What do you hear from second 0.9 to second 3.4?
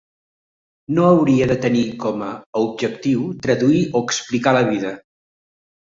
No hauria de tenir com a objectiu